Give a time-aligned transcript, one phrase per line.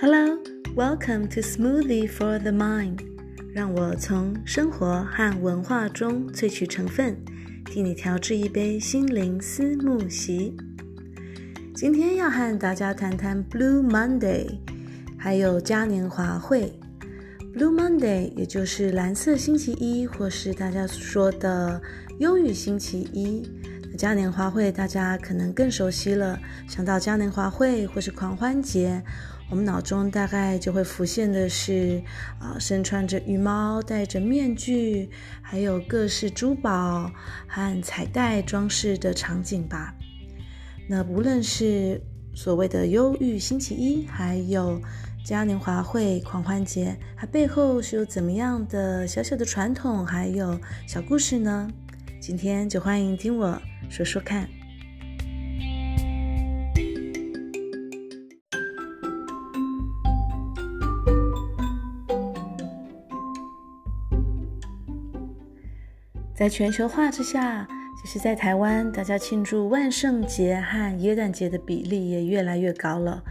[0.00, 0.38] Hello,
[0.76, 3.00] welcome to Smoothie for the Mind。
[3.52, 7.16] 让我从生活和文化中萃取成分，
[7.64, 10.56] 替你调制一杯心灵思慕昔。
[11.74, 14.60] 今天要和大家谈谈 Blue Monday，
[15.18, 16.72] 还有嘉年华会。
[17.52, 21.82] Blue Monday 也就是蓝色星期一，或是大家说的
[22.20, 23.50] 忧郁星期一。
[23.96, 26.38] 嘉年华会大家可能更熟悉了，
[26.68, 29.02] 想到嘉年华会或是狂欢节。
[29.50, 32.02] 我们脑中大概就会浮现的是，
[32.38, 35.08] 啊，身穿着羽毛、戴着面具，
[35.40, 37.10] 还有各式珠宝
[37.46, 39.94] 和彩带装饰的场景吧。
[40.86, 42.00] 那无论是
[42.34, 44.80] 所谓的忧郁星期一，还有
[45.24, 51.70] 嘉年华会、狂欢节，它背后是有怎么样的小小的传统，还有小故事呢？
[52.20, 54.46] 今天就欢迎听我说说看。
[66.38, 67.66] 在全球化之下，
[68.00, 73.24] 其实，在台湾，大家庆祝万圣节和耶诞节的比例也越来越高了。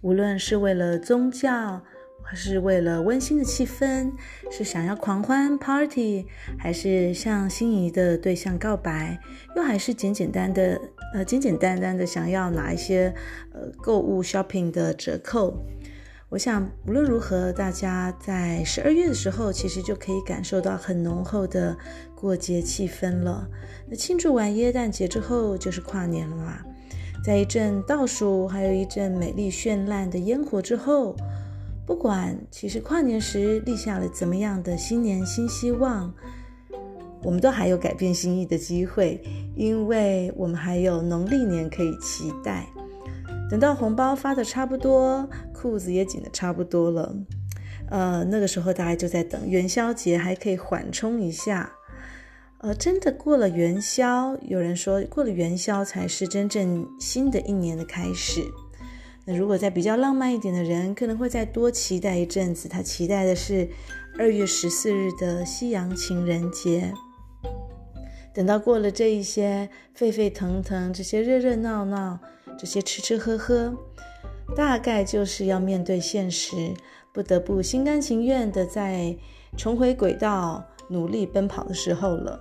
[0.00, 1.82] 无论是为了宗教，
[2.22, 4.10] 还是为了温馨的气氛，
[4.50, 6.24] 是想要狂欢 party，
[6.58, 9.20] 还是向心仪的对象告白，
[9.54, 10.80] 又还是简简单的
[11.12, 13.14] 呃简简单单的想要拿一些
[13.52, 15.62] 呃购物 shopping 的折扣。
[16.28, 21.76] 我想，无论如何，大家在十二月的时候，其实就可以感受到很浓厚的
[22.16, 23.48] 过节气氛了。
[23.88, 26.58] 那庆祝完耶诞节之后，就是跨年了嘛。
[27.24, 31.14] 在一阵倒数，还有一阵美丽绚烂的烟火之后，
[31.86, 36.12] 不管其实跨年时立下了怎么样的新年新希望，
[37.22, 39.22] 我们都还有改变心意的机会，
[39.54, 42.66] 因为我们还有农历年可以期待。
[43.48, 45.28] 等到红包发的差不多，
[45.68, 47.12] 裤子也紧的差不多了，
[47.90, 51.72] 呃，那个时候大家就在等元宵节，还可以缓冲一下。
[52.58, 58.40] 呃，真的过了元宵，有人说过了元宵才是真正新的一年的开始。
[59.24, 63.68] 那如果再比较浪漫一点的人，可能会再多期待一阵子，他期待的是
[64.18, 66.94] 二月十四日的西洋情人节。
[68.32, 72.20] 等到过了这一些沸沸腾腾，这些热热闹闹。
[72.58, 73.76] 这些吃吃喝喝，
[74.54, 76.74] 大概就是要面对现实，
[77.12, 79.16] 不得不心甘情愿地再
[79.56, 82.38] 重回轨道，努力奔跑的时候了。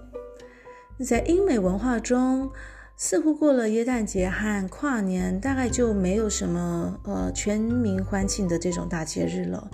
[1.03, 2.49] 在英美文化中，
[2.95, 9.69] 似乎过了耶诞节和跨年，大概就没有什么呃全民欢庆的这种大节日了。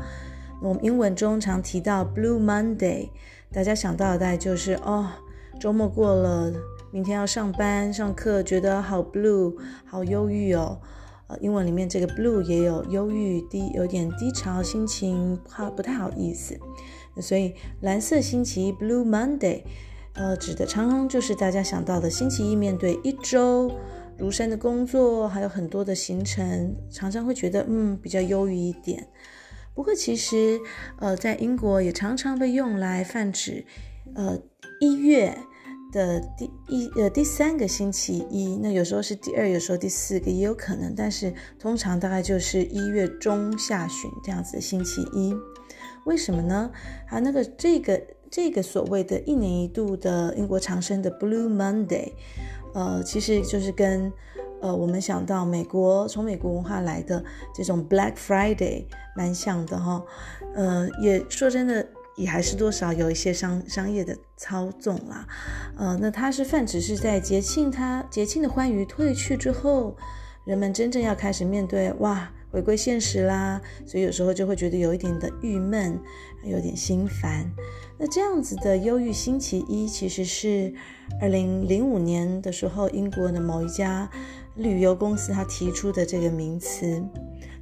[0.62, 3.09] 我们英文中常提到 Blue Monday，
[3.52, 5.08] 大家想到的大概就是哦，
[5.59, 6.52] 周末过了。
[6.91, 9.56] 明天要上班上课，觉得好 blue，
[9.86, 10.81] 好忧郁哦。
[11.40, 16.59] 英文里面这个 blue 也有忧郁、低有点低潮心情，不好不太好意思。
[17.22, 19.64] 所以蓝色星期一 Blue Monday，
[20.14, 23.72] 呃，指的常常就是大家想到的星期一，面对一周
[24.18, 29.08] 如山的工作，还有很多的行程，常常会觉得嗯比较忧郁一点。
[29.74, 30.59] 不过其实
[31.00, 33.66] 呃，在英国也常常被用来泛指
[34.16, 34.40] 呃
[34.80, 35.38] 一月。
[35.91, 45.35] 的第一呃第三个星期一，那有时候是第二，有时候第四个也有可能，但是通常大概就是一月中下旬这样子的星期一。
[46.06, 46.72] 为什么呢？
[47.09, 52.13] 啊，那个这个这个所谓的一年一度的英国长生的 Blue Monday，
[52.73, 54.12] 呃，其实就是跟
[54.62, 57.23] 呃我们想到美国从美国文化来的
[57.53, 58.85] 这种 Black Friday
[59.16, 60.03] 蛮像的哈，
[60.56, 61.85] 呃，也说真的。
[62.22, 65.28] 也还是多少有一些商商业的操纵啦，
[65.76, 69.98] 呃，那它是泛指是在节庆它节庆的欢愉退去之后，
[70.46, 76.00] 人们真正要开始面对哇，回归现实啦，所以有时候就会觉得有一点的郁闷，
[76.44, 77.52] 有点心烦。
[77.98, 80.72] 那这样子的忧郁星期一，其实是
[81.20, 84.08] 二零零五年的时候，英国的某一家
[84.56, 87.03] 旅游公司他提出的这个名词。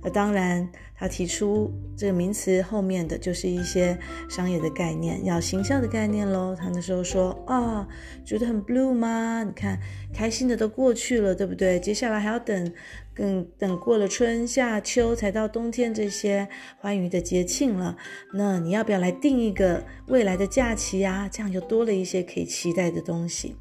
[0.01, 3.97] 那当然，他提出这个名词后面的就是一些
[4.29, 6.53] 商业的概念，要行销的概念喽。
[6.53, 7.87] 他那时候说啊、
[8.25, 9.43] 觉得很 blue 吗？
[9.45, 9.79] 你看，
[10.13, 11.79] 开心的都过去了，对不对？
[11.79, 12.73] 接下来还要等。
[13.15, 16.47] 等等过了春夏秋，才到冬天这些
[16.77, 17.97] 欢愉的节庆了。
[18.33, 21.27] 那你要不要来定一个未来的假期呀？
[21.29, 23.53] 这样就多了一些可以期待的东西。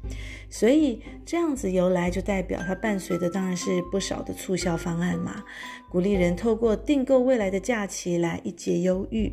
[0.49, 5.43] 所以这样子由来，就代表它伴随的当然是不少的促销方案嘛，
[5.91, 9.31] 鼓励人透过订购未来的假期来一解忧郁。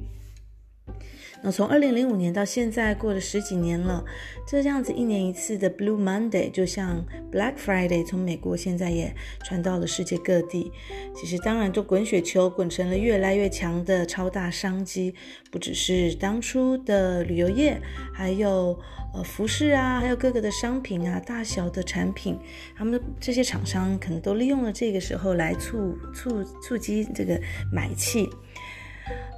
[1.43, 4.05] 那从二零零五年到现在，过了十几年了，
[4.47, 10.73] 这样子一年一次的 Blue Monday，就像 Black Friday，从美国现在也传到了世界各地。
[11.15, 15.15] 其实当然，都滚雪球滚成了越来越强的超大商机，
[15.51, 17.81] 不只是当初的旅游业，
[18.13, 18.77] 还有
[19.15, 22.37] 呃服饰啊，还有各个的商品啊，大小的产品，
[22.75, 27.41] 他们的这些厂商可能都利用了这个时候来促促促进这个
[27.73, 28.29] 买气。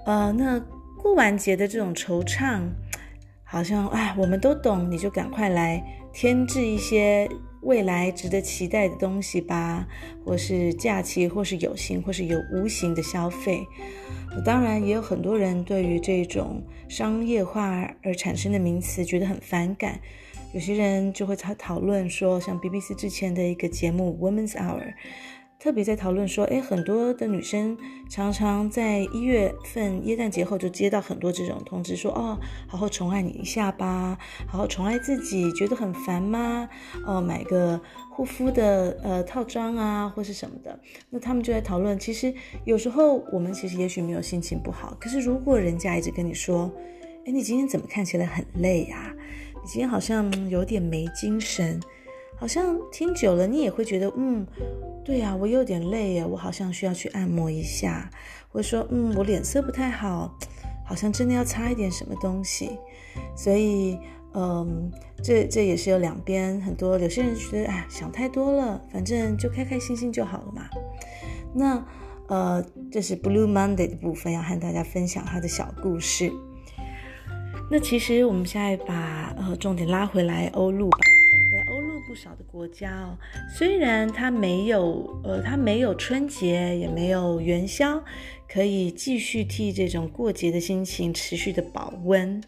[0.06, 0.58] 呃，那
[0.98, 2.60] 过完节的这种惆怅，
[3.44, 7.28] 好像哎，我们都懂，你就赶快来添置一些
[7.62, 9.86] 未来值得期待的东西吧，
[10.24, 13.64] 或是假期，或是有形，或是有无形的消费。
[14.44, 20.00] 当然，也有很多人对于这种商业化而产生的名词觉得很反感，
[20.52, 24.80] 有些人就会讨讨论说，像 BBC 之前的一个节目《Women's Hour》。
[25.58, 27.76] 特别在讨论说，诶，很多的女生
[28.08, 32.38] 常常在一月份耶诞节后就接到很多这种通知，说哦，
[32.68, 34.16] 好好宠爱你一下吧，
[34.46, 36.68] 好好宠爱自己，觉得很烦吗？
[37.04, 40.78] 哦，买个护肤的呃套装啊，或是什么的。
[41.10, 42.32] 那他们就在讨论，其实
[42.64, 46.72] 有时候我们其实也许没有心情不好，可是如果人家一直跟你说，
[47.24, 49.12] 诶，你今天怎么看起来很累呀？
[49.54, 51.80] 你今天好像有点没精神。
[52.38, 54.46] 好像听久了，你也会觉得，嗯，
[55.04, 58.08] 对呀，我有点累呀，我好像需要去按摩一下，
[58.52, 60.32] 或者说，嗯，我脸色不太好，
[60.86, 62.78] 好像真的要擦一点什么东西。
[63.36, 63.98] 所以，
[64.34, 64.88] 嗯，
[65.20, 70.62] 这这也是有两边，很多有些人觉得，哎，想太多了，反正就开开心心就好了嘛。
[71.52, 71.84] 那，
[72.28, 76.32] 呃，这是 Blue Monday 的部分，要和大家分享他的小故事。
[77.68, 80.98] 那其实我们现在把呃重点拉回来欧陆吧。
[82.08, 83.18] 不少的国家哦，
[83.54, 88.02] 虽然它没有，呃，它没有春节，也没有元宵，
[88.48, 92.42] 可以继续替这种过节的心情持续的保温。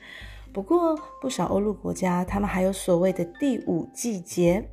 [0.50, 4.66] 不过，不少欧陆国家，他们还有所谓的第五季节，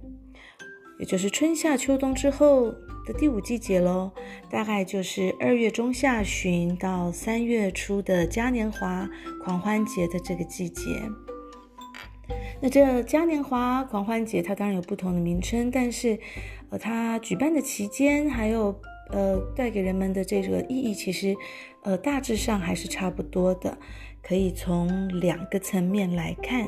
[0.99, 2.71] 也就是春夏秋冬之后
[3.05, 4.09] 的第五季节喽，
[4.49, 9.09] 大概就是二月中下旬到三月初的嘉年华
[9.43, 11.03] 狂欢节的这个季节。
[12.59, 16.17] 那这嘉年华狂欢节，它当然有不同的名称，但是，
[16.69, 18.75] 呃，它举办的期间，还有
[19.11, 21.35] 呃，带给人们的这个意义，其实，
[21.83, 23.77] 呃，大致上还是差不多的。
[24.23, 26.67] 可以从两个层面来看，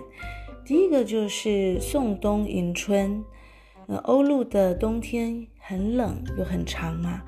[0.63, 3.23] 第一个就是送冬迎春。
[3.87, 7.25] 呃，欧陆的冬天很冷又很长啊，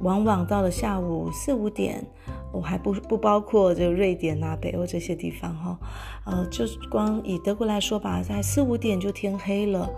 [0.00, 2.04] 往往到了下午四五点。
[2.56, 5.78] 我还不不包括就瑞典啊、北欧这些地方哈，
[6.24, 9.90] 呃，就光以德国来说吧，在四五点就天黑了，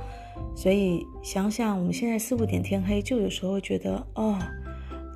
[0.56, 4.36] 所以想想我们现在四五点天黑，就有时候会觉得哦，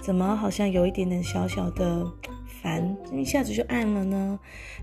[0.01, 2.07] 怎么好像有一点点小小的
[2.63, 4.39] 烦，一下子就暗了呢？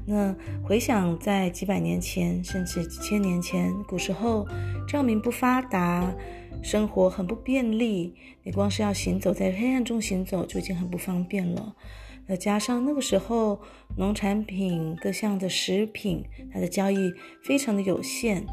[0.05, 4.45] 那回想在几百年前，甚至几千年前，古时候
[4.85, 6.13] 照明不发达，
[6.61, 8.13] 生活很不便利，
[8.43, 11.73] 你光是要行走在黑暗中行走就已经很不方便了。
[12.29, 13.59] 再加上那个时候，
[13.97, 16.23] 农产品各项的食品，
[16.53, 17.11] 它的交易
[17.43, 18.43] 非常的有限，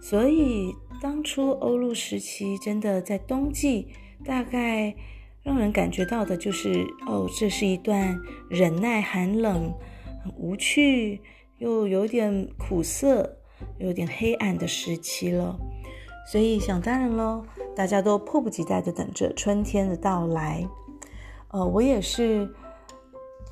[0.00, 0.72] 所以
[1.02, 3.88] 当初欧陆时期真的在冬季，
[4.24, 4.94] 大概
[5.42, 8.16] 让人感觉到的就是，哦，这是一段
[8.48, 9.74] 忍耐寒冷、
[10.22, 11.20] 很无趣
[11.58, 13.38] 又有点苦涩、
[13.80, 15.58] 有点黑暗的时期了。
[16.30, 17.44] 所以想当然喽，
[17.74, 20.64] 大家都迫不及待的等着春天的到来。
[21.48, 22.48] 呃，我也是。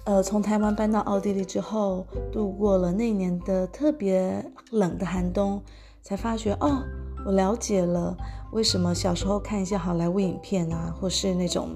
[0.07, 5.61] 呃，从台湾搬到奥地利之后，度过了那年的特别冷的寒冬，
[6.01, 6.81] 才发觉哦，
[7.27, 8.17] 我了解了
[8.53, 11.71] 为什么小时候看一些好莱坞影片啊，或是那种，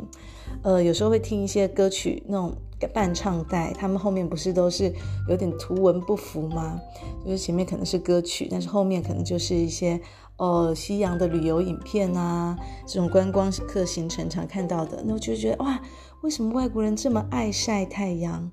[0.63, 2.55] 呃，有时候会听一些歌曲那种
[2.89, 4.93] 伴唱带，他们后面不是都是
[5.29, 6.81] 有点图文不符吗？
[7.25, 10.01] 就是前面可能是歌曲，但是后面可能就是一些
[10.37, 12.57] 呃西洋的旅游影片啊，
[12.87, 15.81] 这种观光客行程常看到的，那我就觉得哇。
[16.23, 18.53] 为什么外国人这么爱晒太阳，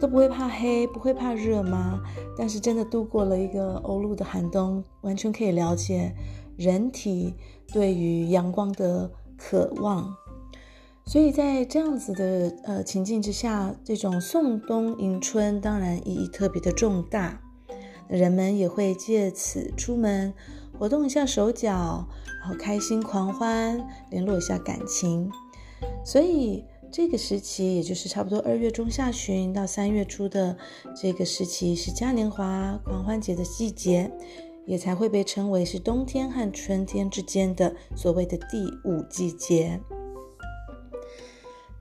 [0.00, 2.00] 都不会怕黑，不会怕热吗？
[2.34, 6.14] 但是真的度过了一个欧陆的寒冬，完全可以了解
[6.56, 7.34] 人体
[7.70, 10.16] 对于阳光的渴望。
[11.04, 17.40] 所以在这样子的呃情境之下，这种送冬迎春当然意义特别的重大。
[18.08, 20.34] 人们也会借此出门
[20.78, 22.06] 活动一下手脚，
[22.40, 25.30] 然后开心狂欢，联络一下感情。
[26.04, 30.56] 所以这个时期，也就是差不多二月中下旬到三月初的
[30.94, 34.10] 这个时期，是嘉年华狂欢节的季节，
[34.66, 39.80] 也才会被称为是冬天和春天之间的所谓的第五季节。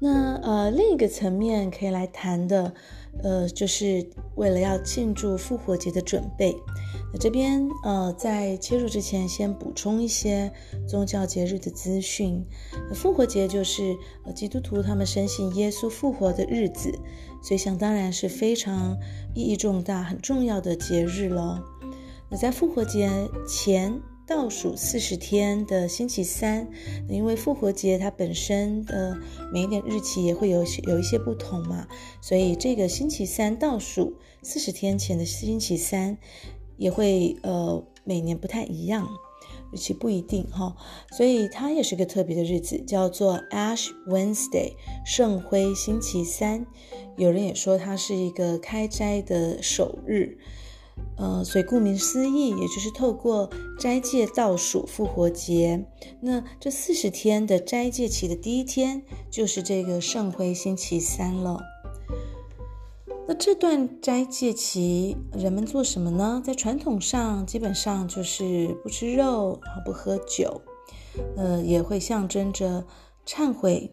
[0.03, 2.73] 那呃，另一个层面可以来谈的，
[3.21, 6.57] 呃，就是为了要庆祝复活节的准备。
[7.13, 10.51] 那这边呃，在切入之前，先补充一些
[10.87, 12.43] 宗教节日的资讯。
[12.95, 16.91] 复活节就是呃基督徒他们深信耶稣复活的日子，
[17.43, 18.97] 所以想当然是非常
[19.35, 21.61] 意义重大、很重要的节日了。
[22.27, 23.07] 那在复活节
[23.47, 24.01] 前。
[24.27, 26.67] 倒数四十天的星期三，
[27.09, 29.17] 因为复活节它本身的
[29.51, 31.85] 每一年日期也会有有一些不同嘛，
[32.21, 36.17] 所以这个星期三倒数四十天前的星期三
[36.77, 39.05] 也会呃每年不太一样，
[39.73, 40.77] 日期不一定哈，
[41.11, 44.73] 所以它也是个特别的日子，叫做 Ash Wednesday
[45.05, 46.65] 圣灰星期三，
[47.17, 50.37] 有人也说它是一个开斋的首日。
[51.17, 53.47] 呃，所以顾名思义，也就是透过
[53.79, 55.85] 斋戒倒数复活节。
[56.21, 61.59] 那这四十天的斋戒期的第一天，就是这个圣灰星期三了。
[63.27, 66.41] 那这段斋戒期，人们做什么呢？
[66.43, 70.61] 在传统上，基本上就是不吃肉，然后不喝酒。
[71.37, 72.83] 呃，也会象征着
[73.27, 73.91] 忏悔，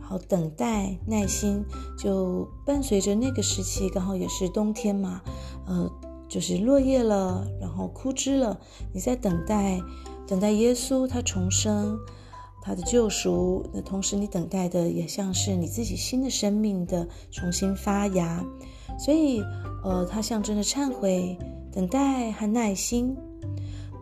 [0.00, 1.64] 然后等待、耐心。
[1.96, 5.22] 就伴随着那个时期，刚好也是冬天嘛，
[5.68, 5.88] 呃。
[6.34, 8.58] 就是落叶了，然后枯枝了。
[8.92, 9.80] 你在等待，
[10.26, 11.96] 等待耶稣他重生，
[12.60, 13.64] 他的救赎。
[13.72, 18.44] 那同时，你等待的也像是你自己新的生命的重新发芽。
[18.98, 19.40] 所以，
[19.84, 21.38] 呃，它象征着忏悔、
[21.72, 23.16] 等待和耐心。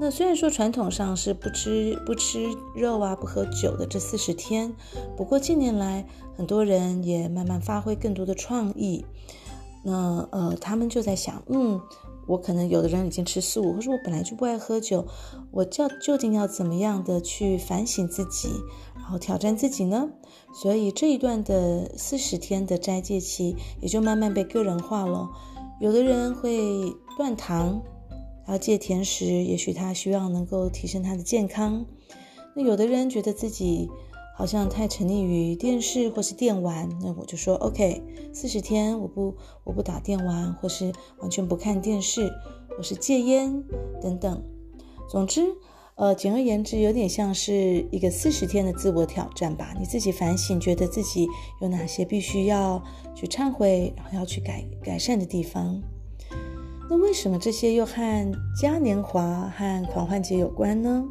[0.00, 4.74] 那虽然说传统上是不吃不吃肉啊，不喝酒的这四十天，
[5.18, 9.04] 不过近年来很多人也慢慢发挥更多的创意。
[9.84, 11.78] 那呃，他们就在想，嗯。
[12.26, 15.06] 我可能有的人已经吃素，或者我本来就不爱喝酒，
[15.50, 18.48] 我叫究竟要怎么样的去反省自己，
[18.94, 20.08] 然后挑战自己呢？
[20.54, 25.28] 所以这一段的四十天的斋戒期也就慢慢被个人化了。
[25.80, 27.82] 有的人会断糖，
[28.46, 31.84] 然后戒甜食，也许他希望能够提升他的健康。
[32.54, 33.88] 那有的人觉得自己。
[34.42, 39.32] 好像太沉溺于电视或是电玩，那我就说 OK，四十天我不
[39.62, 42.28] 我不打电玩，或是完全不看电视，
[42.76, 43.62] 或是戒烟
[44.00, 44.42] 等等。
[45.08, 45.42] 总之，
[45.94, 49.76] 呃，简而言之，有点像是一个四十天的自我挑战吧。
[49.78, 51.28] 你自己反省，觉得自己
[51.60, 52.82] 有哪些必须要
[53.14, 55.80] 去忏悔，然后要去改改善的地方。
[56.90, 61.04] 那为什么这些又和嘉年华和狂欢节有关呢？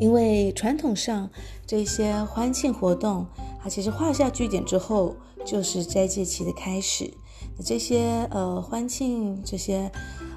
[0.00, 1.30] 因为传统上
[1.66, 3.26] 这些欢庆活动，
[3.62, 5.14] 它其实画下句点之后，
[5.44, 7.12] 就是斋戒期的开始。
[7.56, 9.92] 那这些呃欢庆这些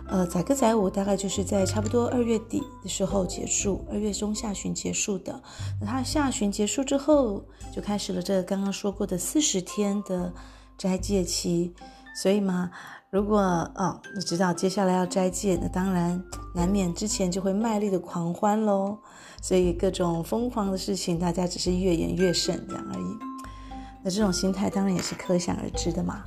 [0.08, 5.42] 呃载歌载舞，大概就是在差不多二月底的时候结束，二月中下旬结束的。
[5.80, 7.44] 那它下旬结束之后，
[7.74, 10.34] 就开始了这刚刚说过的四十天的
[10.78, 11.74] 斋戒期。
[12.22, 12.70] 所以嘛。
[13.14, 13.40] 如果
[13.76, 16.20] 哦，你知道接下来要斋戒，那当然
[16.56, 18.98] 难免之前就会卖力的狂欢喽。
[19.40, 23.06] 所以各种疯狂的事情，大家只是越演越盛这样而已。
[24.04, 26.24] 那这种心态当然也是可想而知的嘛。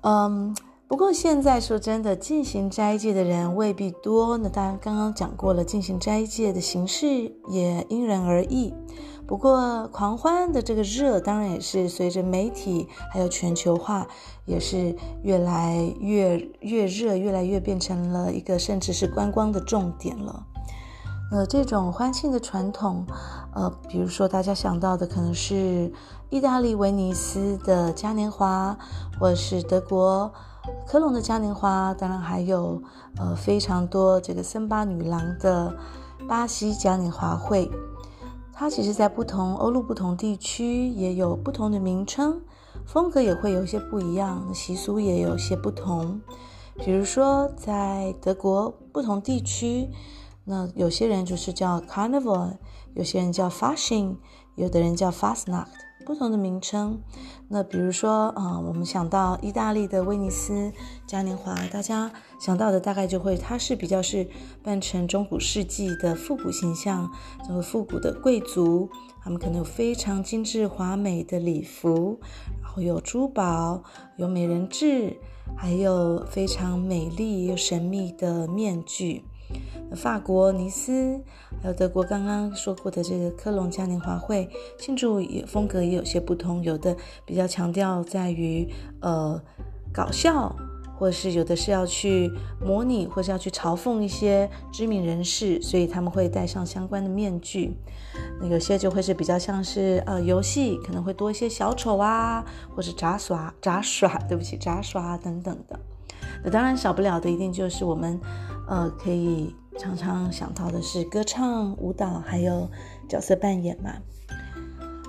[0.00, 0.52] 嗯，
[0.88, 4.36] 不过现在说真的，进行斋戒的人未必多。
[4.36, 7.06] 那当然刚刚讲过了，进行斋戒的形式
[7.50, 8.74] 也因人而异。
[9.28, 14.06] 不过，狂欢的这个热，当然也是随着媒体还有全球化，
[14.46, 20.46] 也是越来越越热，越来越变成了一个甚至是观光的重点了。
[21.30, 23.04] 呃，这种欢庆的传统，
[23.54, 25.92] 呃，比如说大家想到的可能是
[26.30, 28.74] 意大利威尼斯的嘉年华，
[29.20, 30.32] 或者是德国
[30.86, 32.82] 科隆的嘉年华，当然还有
[33.18, 35.76] 呃非常多这个森巴女郎的
[36.26, 37.70] 巴西嘉年华会。
[38.60, 42.42] 它其实，在不同欧陆不同地区也有不同的名称，
[42.84, 46.20] 风格也会有些不一样，习俗也有些不同。
[46.76, 49.88] 比如说，在德国不同地区，
[50.42, 52.56] 那有些人就是叫 Carnival，
[52.94, 54.16] 有些人叫 Fasching，
[54.56, 55.66] 有的人叫 Fastnacht。
[56.08, 57.02] 不同的名称，
[57.48, 60.72] 那比如说，啊、我们想到意大利的威尼斯
[61.06, 62.10] 嘉年华，大家
[62.40, 64.26] 想到的大概就会，它是比较是
[64.62, 67.10] 扮成中古世纪的复古形象，
[67.46, 68.88] 这个复古的贵族，
[69.22, 72.18] 他们可能有非常精致华美的礼服，
[72.62, 73.82] 然后有珠宝，
[74.16, 75.14] 有美人痣，
[75.58, 79.24] 还有非常美丽又神秘的面具。
[79.96, 81.20] 法国尼斯，
[81.62, 88.68] 还有德国刚刚说过的这个科隆嘉年华会，庆祝也风格也有些不同，有的比较强调在于
[89.00, 89.40] 呃
[89.92, 90.54] 搞笑，
[90.98, 97.74] 或者是有的是要去模拟，或是要去嘲讽一些知名人士，所以他们会戴上相关的面具。
[98.40, 105.80] 那有些就会是比较像是呃游戏，可能会多一些小丑啊，或是杂耍、杂耍，对不起，杂耍等等的。
[106.44, 108.20] 那当然少不了的，一定就是我们
[108.66, 112.68] 呃可以常常想到的是歌唱、舞蹈，还有
[113.08, 113.90] 角色扮演嘛。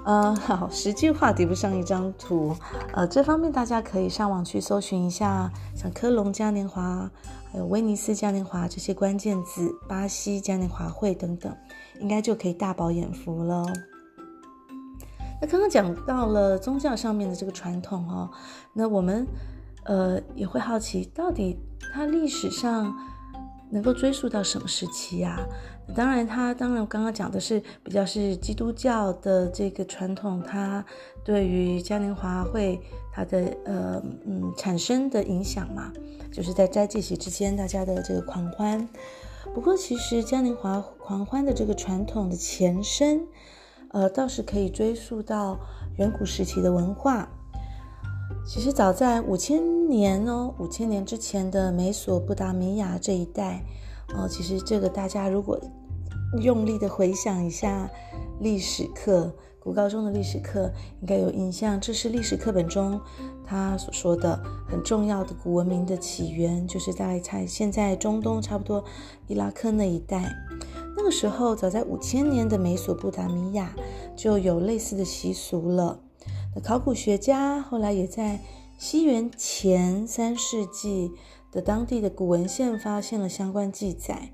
[0.06, 2.56] 呃，好，十句话抵不上一张图，
[2.94, 7.08] 呃，这方面大家可以上网去搜寻一下，像科隆嘉年华、
[7.52, 11.56] 还有威尼斯嘉年华这些关键字，巴西嘉年华会等等，
[12.00, 13.64] 应该就可以大饱眼福了。
[15.42, 18.30] 那刚刚讲到了宗教上面的这个传统哦，
[18.74, 19.28] 那我们
[19.90, 21.58] 呃也会好奇，到底
[21.92, 22.96] 它历史上
[23.72, 25.40] 能够追溯到什么时期呀？
[25.96, 30.86] 当然，它当然刚刚讲的是比较是基督教的这个传统，它
[31.26, 32.80] 对于嘉年华会
[33.12, 35.92] 它的呃嗯产生的影响嘛，
[36.32, 38.88] 就是在斋戒期之间大家的这个狂欢。
[39.56, 43.26] 不过，其实嘉年华狂欢的这个传统的前身，
[43.90, 45.58] 呃，倒是可以追溯到
[45.98, 47.28] 远古时期的文化。
[48.52, 53.64] 其实早在五千年哦，五千年之前的美索不达米亚这一带。
[54.16, 55.62] 哦，其实这个大家如果
[56.42, 57.88] 用力的回想一下
[58.40, 61.80] 历史课，古高中的历史课应该有印象。
[61.80, 63.00] 这是历史课本中
[63.46, 68.84] 他所说的很重要的古文明的起源，就是在在现在中东差不多
[69.28, 70.28] 伊拉克那一带。
[70.98, 73.76] 那个时候，早在五千年的美索不达米亚
[74.18, 76.00] 就有类似的习俗了。
[76.56, 78.40] 那考古学家后来也在
[78.78, 81.12] 西元前三世纪。
[81.52, 84.32] 的当地的古文献发现了相关记载，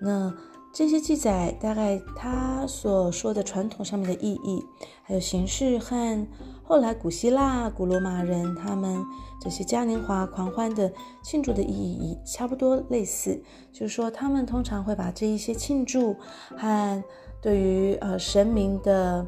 [0.00, 0.34] 那
[0.72, 4.64] 这些记载大概他所说的传统上面的意义，
[5.02, 6.26] 还有形式和
[6.62, 9.04] 后来古希腊、古罗马人他们
[9.38, 10.90] 这些嘉年华狂欢的
[11.22, 13.38] 庆祝的意义差不多类似，
[13.70, 16.16] 就是说他们通常会把这一些庆祝
[16.56, 17.04] 和
[17.42, 19.26] 对于呃神明的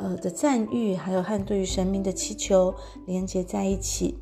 [0.00, 2.74] 呃的赞誉，还有和对于神明的祈求
[3.06, 4.18] 连接在一起。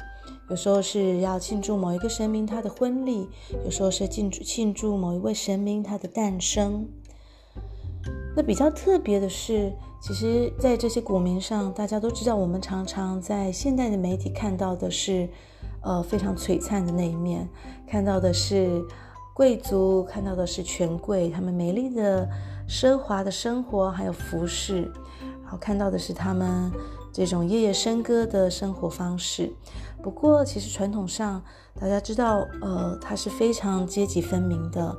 [0.51, 3.29] 有时候是要庆祝某一个神明他的婚礼，
[3.65, 6.89] 有时候是庆祝庆祝某一位神明他的诞生。
[8.35, 15.29] 那比较特别的是，其实，在这些古名上，大家都知道，我们常常在现代的媒体看到的是，
[15.83, 17.47] 呃，非常璀璨的那一面，
[17.87, 18.83] 看到的是
[19.35, 22.27] 贵族，看到的是权贵，他们美丽的
[22.69, 24.91] 奢华的生活，还有服饰，
[25.49, 26.71] 好看到的是他们
[27.13, 29.51] 这种夜夜笙歌的生活方式。
[30.03, 31.43] 不过，其实传统上
[31.81, 34.97] 大家知道，呃，它是非常阶级分明的，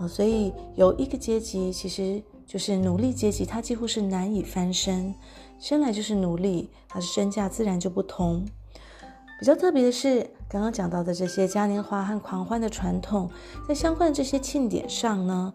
[0.00, 5.14] 呃，所以有一个阶级，其实就是奴隶阶级，它几乎是难以翻身，
[5.60, 8.44] 生来就是奴隶，它的身价自然就不同。
[9.38, 13.30] 比较特别的是，刚刚讲到的这些嘉年华和狂欢的传统，
[13.68, 15.54] 在相关的这些庆典上呢，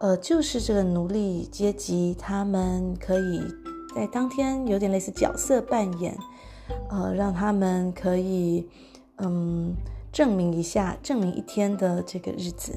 [0.00, 3.42] 呃，就是这个奴隶阶级，他们可以
[3.94, 6.16] 在当天有点类似角色扮演。
[6.88, 8.66] 呃，让他们可以，
[9.18, 9.74] 嗯，
[10.10, 12.72] 证明一下，证明一天的这个日子。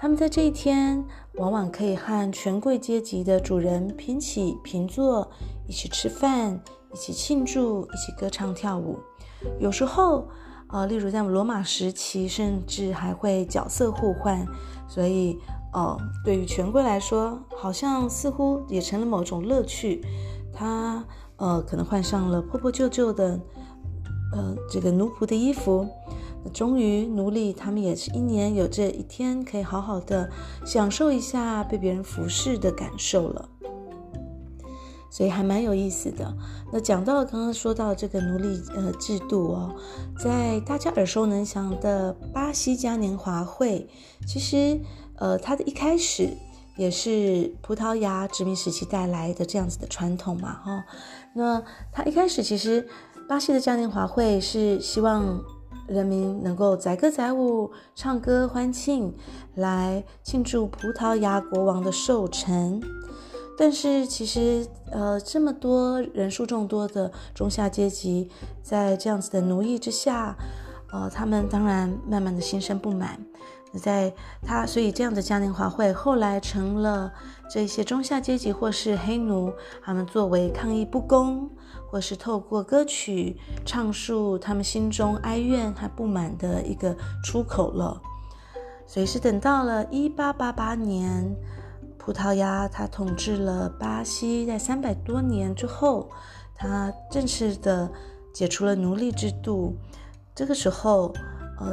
[0.00, 5.28] 他们在这一天，往往可以和权贵阶级的主人平起平坐，
[5.66, 6.60] 一起吃饭，
[6.92, 8.96] 一起庆祝，一起歌唱跳舞。
[9.58, 10.28] 有时候，
[10.68, 14.46] 呃，例如在罗马时期，甚至还会角色互换。
[14.86, 15.36] 所以，
[15.72, 20.00] 呃，对于权贵来说，好像似乎也成了某种乐趣。
[20.56, 21.04] 他。
[21.38, 23.38] 呃，可能换上了破破旧旧的，
[24.32, 25.86] 呃，这个奴仆的衣服。
[26.42, 30.30] 那终于，奴隶他们也是一年有这一天，可以好好的
[30.64, 33.50] 享受一下被别人服侍的感受了。
[35.10, 36.34] 所以还蛮有意思的。
[36.72, 39.74] 那讲到刚刚说到这个奴隶呃制度哦，
[40.18, 43.86] 在大家耳熟能详的巴西嘉年华会，
[44.26, 44.80] 其实
[45.16, 46.30] 呃，它的一开始
[46.76, 50.84] 也是葡萄牙殖民时期带来的这样子的传统嘛，哈、哦。
[51.34, 52.86] 那他一开始其实，
[53.28, 55.42] 巴西的嘉年华会是希望
[55.86, 59.14] 人民能够载歌载舞、唱歌欢庆，
[59.54, 62.80] 来庆祝葡萄牙国王的寿辰。
[63.58, 68.30] 但是其实，呃，这么多人数众多的中下阶级，
[68.62, 70.36] 在这样子的奴役之下，
[70.92, 73.18] 呃，他们当然慢慢的心生不满。
[73.78, 74.12] 在
[74.42, 77.12] 他，所以这样的嘉年华会后来成了
[77.50, 81.50] 这些中下阶级或是黑奴，他们作为抗议不公，
[81.90, 88.00] 或是透过歌曲唱述他们心中哀怨和不满的一个出口了。
[88.86, 91.34] 所以是等到了一八八八年，
[91.98, 96.08] 葡萄牙他统治了巴西，在三百多年之后，
[96.54, 97.90] 他正式的
[98.32, 99.76] 解除了奴隶制度。
[100.34, 101.12] 这个时候。
[101.58, 101.72] 呃，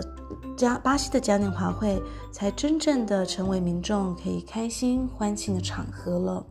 [0.58, 6.46] 嘉巴西的嘉年华会才真正的成为民众可以开心欢庆的场合了。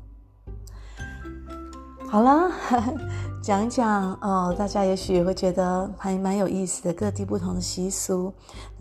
[2.08, 2.50] 好了，
[3.42, 8.34] 讲一讲哦，大家也许会觉得还蛮有意思的，各地不同的习俗，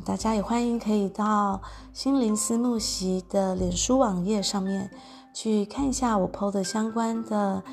[0.05, 1.61] 大家也欢迎可以到
[1.93, 4.91] 心灵思慕席的脸书网页上面
[5.33, 7.63] 去看一下我 PO 的相关的。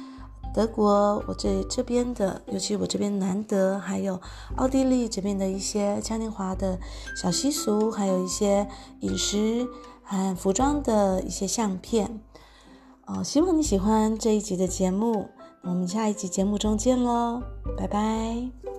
[0.55, 4.21] 德国，我这这边的，尤其我这边南德，还有
[4.57, 6.79] 奥地利这边的一些嘉年华的
[7.21, 8.67] 小习俗，还有一些
[9.01, 9.67] 饮食
[10.03, 12.21] 和服装的一些相片。
[13.07, 15.29] 哦，希望你喜欢这一集的节目，
[15.63, 17.43] 我们下一集节目中见喽，
[17.77, 18.78] 拜拜。